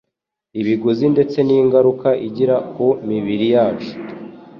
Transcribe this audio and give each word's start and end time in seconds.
ibiguzi 0.59 1.05
ndetse 1.13 1.37
n’ingaruka 1.47 2.09
igira 2.27 2.55
ku 2.73 2.85
mibiri 3.09 3.45
yacu. 3.55 3.93